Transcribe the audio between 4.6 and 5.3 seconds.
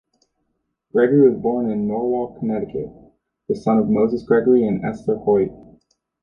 and Esther